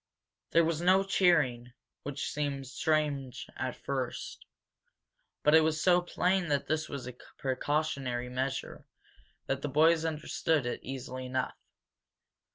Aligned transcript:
There 0.49 0.65
was 0.65 0.81
no 0.81 1.03
cheering, 1.03 1.73
which 2.01 2.31
seemed 2.31 2.65
strange 2.65 3.45
at 3.55 3.75
first, 3.75 4.43
but 5.43 5.53
it 5.53 5.61
was 5.61 5.79
so 5.79 6.01
plain 6.01 6.47
that 6.47 6.65
this 6.65 6.89
was 6.89 7.05
a 7.05 7.13
precautionary 7.37 8.27
measure 8.27 8.87
that 9.45 9.61
the 9.61 9.69
boys 9.69 10.03
understood 10.03 10.65
it 10.65 10.79
easily 10.81 11.27
enough. 11.27 11.53